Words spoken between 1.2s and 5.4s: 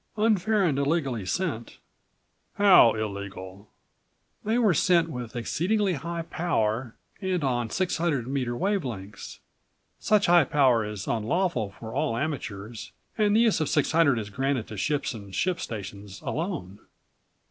sent." "How illegal?" "They were sent with